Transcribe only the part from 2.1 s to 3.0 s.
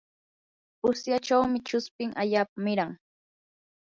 allaapa miran.